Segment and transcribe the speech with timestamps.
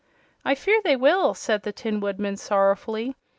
[0.43, 3.15] "I fear they will," said the Tin Woodman, sorrowfully.